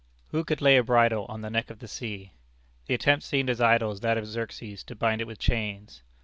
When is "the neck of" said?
1.41-1.77